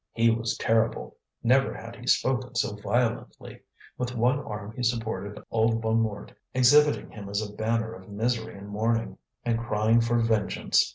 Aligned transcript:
He 0.13 0.31
was 0.31 0.57
terrible; 0.57 1.15
never 1.43 1.75
had 1.75 1.95
he 1.95 2.07
spoken 2.07 2.55
so 2.55 2.75
violently. 2.75 3.61
With 3.99 4.15
one 4.15 4.39
arm 4.39 4.71
he 4.75 4.81
supported 4.81 5.39
old 5.51 5.79
Bonnemort, 5.79 6.31
exhibiting 6.55 7.11
him 7.11 7.29
as 7.29 7.39
a 7.47 7.53
banner 7.53 7.93
of 7.93 8.09
misery 8.09 8.57
and 8.57 8.67
mourning, 8.67 9.19
and 9.45 9.59
crying 9.59 10.01
for 10.01 10.17
vengeance. 10.17 10.89